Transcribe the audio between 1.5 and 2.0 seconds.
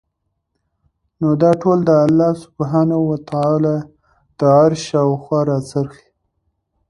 ټول د